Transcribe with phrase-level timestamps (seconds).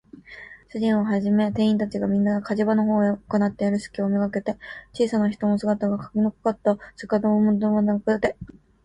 [0.69, 4.57] 主人をはじめ店員たちが、みんな火事場のほうへ行っているすきをめがけて、
[4.93, 8.37] 小さな人の姿が、かぎのかかった板戸をくもなくあけて、